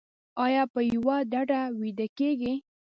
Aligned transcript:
ایا 0.45 0.63
په 0.73 0.79
یوه 0.93 1.15
ډډه 1.31 1.61
ویده 1.79 2.07
کیږئ؟ 2.17 2.55